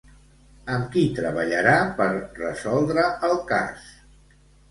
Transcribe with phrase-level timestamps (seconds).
[0.75, 2.07] Amb qui treballarà per
[2.39, 3.87] resoldre el cas?